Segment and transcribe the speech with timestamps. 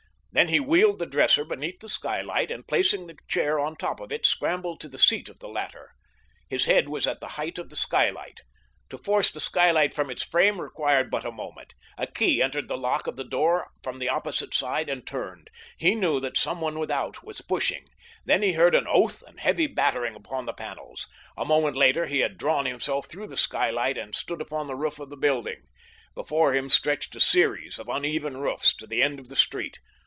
[0.33, 4.13] Then he wheeled the dresser beneath the skylight and, placing the chair on top of
[4.13, 5.91] it, scrambled to the seat of the latter.
[6.47, 8.39] His head was at the height of the skylight.
[8.91, 11.73] To force the skylight from its frame required but a moment.
[11.97, 15.49] A key entered the lock of the door from the opposite side and turned.
[15.77, 17.83] He knew that someone without was pushing.
[18.23, 21.09] Then he heard an oath and heavy battering upon the panels.
[21.35, 24.97] A moment later he had drawn himself through the skylight and stood upon the roof
[24.97, 25.63] of the building.
[26.15, 29.79] Before him stretched a series of uneven roofs to the end of the street.